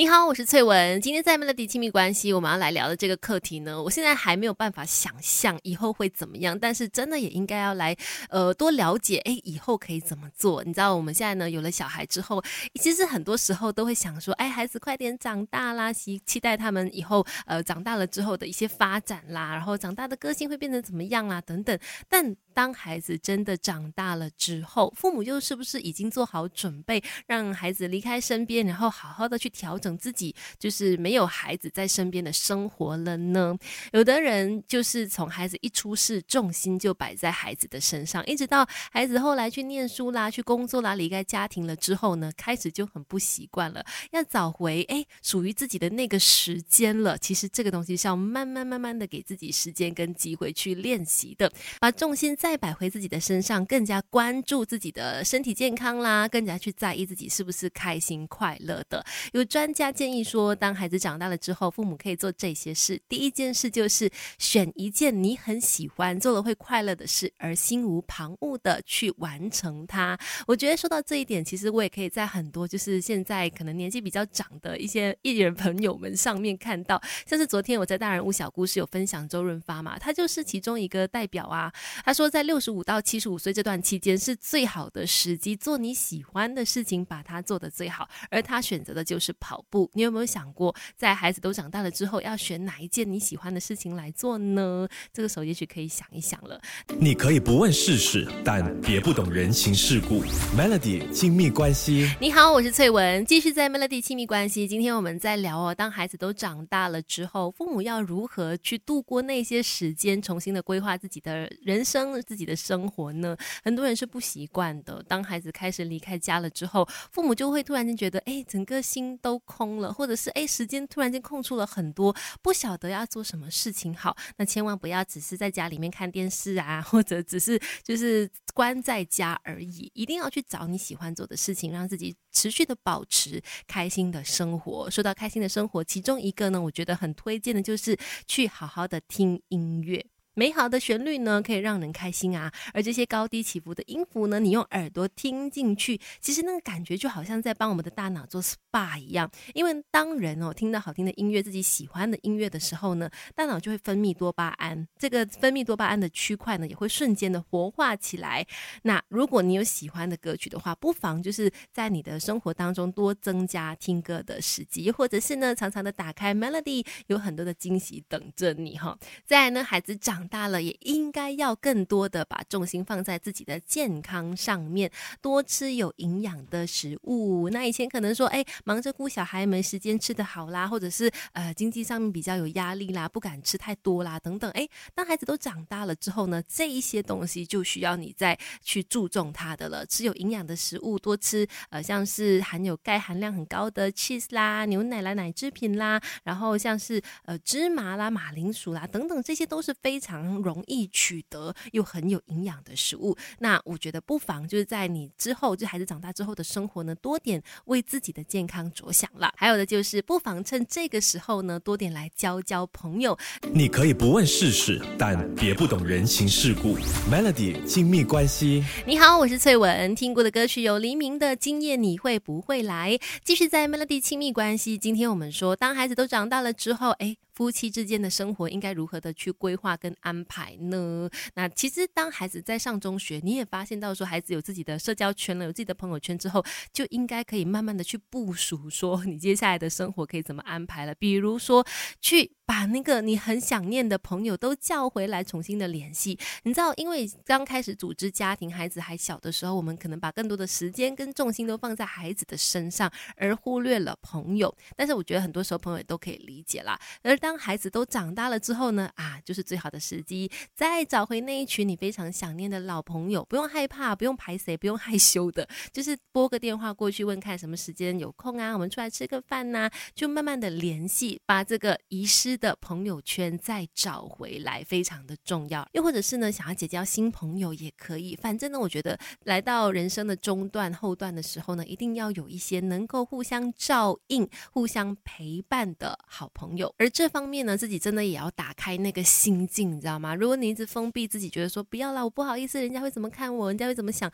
[0.00, 0.98] 你好，我是翠文。
[1.02, 7.94] 今天在 Melody 亲密关系，我们要来聊的这个课题呢，我现在还没有办法想象以后会怎么样，但是真的也应该要来
[8.30, 10.64] 呃多了解，哎，以后可以怎么做？
[10.64, 12.42] 你知道我们现在呢有了小孩之后，
[12.80, 21.78] 其实很多时候都会想说，哎，孩子快点长大啦，期期待他们以后呃长大了之后的一些发展啦，然后长大的个性会变成怎么样啦等等。
[22.08, 33.56] 但当孩子真的长大了之后，父母又是不是已经做好准备，让孩子离开身边，然后好好的去调整自己，就是没有孩子在身边的生活了呢？
[33.92, 47.16] 有的人就是从孩子一出世，重心就摆在孩子的身上，一直到孩子后来去念书啦、去工作啦、离开家庭了之后呢，开始就很不习惯了，要找回哎属于自己的那个时间了。
[47.18, 59.04] 其实这个东西是要慢慢慢慢的给自己时间跟机会去练习的，把重心再摆回自己的身上，更加关注自己的身体健康啦，更加去在意自己是不是开心快乐的。
[59.34, 62.98] 有专家建议说，当孩子长大了之后，父母可以做这些事。
[63.10, 70.18] 第一件事就是选一件你很喜欢、做了会快乐的事，而心无旁骛的去完成它。
[70.46, 81.70] 我觉得说到这一点，其实我也可以在很多就是现在可能年纪比较长的一些艺人朋友们上面看到，像是昨天我在大人物小故事有分享周润发嘛，他就是其中一个代表啊。
[82.02, 88.08] 他说在六十五到七十五岁这段期间是最好的时机，做你喜欢的事情，把它做得最好。
[88.30, 89.90] 而他选择的就是跑步。
[89.94, 94.86] 你有没有想过，在孩子都长大了之后，要选哪一件你喜欢的事情来做呢？
[95.12, 96.60] 这个时候也许可以想一想了。
[96.98, 100.22] 你可以不问世事，但别不懂人情世故。
[100.56, 104.68] Melody 亲密关系，你好，我是翠文，继续在 Melody 亲密关系。
[104.68, 113.36] 今天我们在聊哦，当孩子都长大了之后，父母要如何去度过那些时间，重新的规划自己的人生、自己的生活呢？
[113.62, 115.02] 很多人是不习惯的。
[115.08, 124.16] 当孩子开始离开家了之后，父母就会突然间觉得，哎，整个心都空了，或者是哎，时间突然间空出了很多，不晓得要做什么事情好。
[124.36, 134.90] 那千万不要只是在家里面看电视啊，或者只是就是关在家而已，一定要去找你喜欢做的事情，让自己持续的保持开心的生活。
[134.90, 137.96] 说到开心的生活，其中一个呢，我觉得很推荐的就是
[138.26, 140.04] 去好好的听音乐。
[140.40, 142.50] 美好的旋律呢，可以让人开心啊。
[142.72, 149.30] 而这些高低起伏的音符呢，你用耳朵听进去，其实那个感觉就好像在帮我们的大脑做 SPA 一样。
[149.52, 154.88] 因为当人哦听到好听的音乐，自己喜欢的音乐的时候呢，大脑就会分泌多巴胺。
[154.98, 158.46] 这个分泌多巴胺的区块呢，也会瞬间的活化起来。
[158.84, 168.98] 那如果你有喜欢的歌曲的话，不妨就是在你的生活当中多增加听歌的时机，或者是呢，常常的打开 Melody，有很多的惊喜等着你哈。
[169.26, 170.29] 再来呢，孩子长。
[170.30, 177.50] 大了也应该要更多的把重心放在自己的健康上面，多吃有营养的食物。
[177.50, 184.48] 那以前可能说，哎，忙着顾小孩没时间吃得好啦，或者是呃经济上面比较有压力啦，不敢吃太多啦等等。
[184.52, 189.84] 哎，当孩子都长大了之后呢，这一些东西就需要你再去注重它的了。
[189.84, 200.19] 吃有营养的食物，多吃呃像是含有钙含量很高的 cheese 啦、牛奶啦、奶制品啦，然后像是呃芝麻啦、马铃薯啦等等，这些都是非常。
[200.22, 209.32] 常容易取得又很有营养的食物，那我觉得不妨就是在你之后，就孩子长大之后的生活呢，多点为自己的健康着想了。
[209.36, 213.16] 还有的就是不妨趁这个时候呢，多点来交交朋友。
[213.52, 216.76] 你可以不问世事，但别不懂人情世故。
[217.10, 219.94] Melody 亲密关系，你好，我是翠文。
[219.94, 222.92] 听过的歌曲有黎明的《今夜你会不会来》。
[223.24, 227.16] 继续在 Melody 亲密关系，今天我们说，当孩子都长大了之后，哎。
[227.40, 231.08] 夫妻之间的生活应该如何的去规划跟安排呢？
[231.32, 240.94] 那其实当孩子在上中学，你也发现到说孩子有自己的社交圈了，有自己的朋友圈之后，就应该可以慢慢的去部署，说你接下来的生活可以怎么安排了。
[240.94, 241.66] 比如说
[242.02, 242.32] 去。
[242.50, 246.18] 把那个你很想念的朋友都叫回来，重新的联系。
[246.42, 254.52] 你知道，因为刚开始组织家庭，孩子还小的时候，我们可能把更多的时间跟重心都放在孩子的身上，而忽略了朋友。
[254.74, 256.76] 但是我觉得很多时候朋友也都可以理解啦。
[257.04, 272.39] 而当孩子都长大了之后呢，啊，就是最好的时机，再找回那一群你非常想念的老朋友，不用害怕，不用排谁，不用害羞的，就是拨个电话过去问看什么时间有空啊，我们出来吃个饭呐，就慢慢的联系，把这个遗失。
[272.40, 275.68] 的朋友圈再找回来，非常的重要。
[275.72, 278.16] 又或者是呢，想要结交新朋友也可以。
[278.16, 286.74] 反正呢，我觉得来到人生的中段、后段的时候呢，一定要有一些能够互相照应、互相陪伴的好朋友。
[286.78, 290.14] 而这方面呢，自己真的也要打开那个心境，你知道吗？
[290.14, 293.48] 如果你一直封闭自己，觉得说不要啦，我不好意思，人家会怎么看我？
[293.50, 294.10] 人家会怎么想？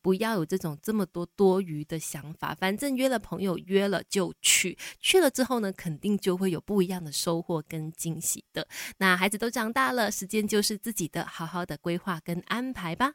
[0.00, 2.54] 不要有这种这么多多余的想法。
[2.54, 8.66] 反正约了朋友，约了就去，去了之后呢，肯定就会有不一样的收获跟惊喜的。
[8.98, 13.12] 那孩子都长大了，时间就是自己的，好好的规划跟安排吧。